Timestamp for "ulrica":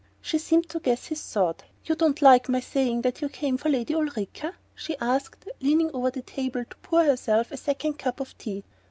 3.93-4.55